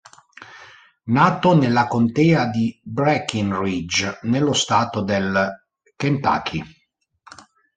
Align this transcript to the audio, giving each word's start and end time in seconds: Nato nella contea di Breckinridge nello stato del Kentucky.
Nato 1.13 1.53
nella 1.55 1.85
contea 1.85 2.47
di 2.47 2.75
Breckinridge 2.83 4.17
nello 4.23 4.51
stato 4.53 5.03
del 5.03 5.63
Kentucky. 5.95 6.63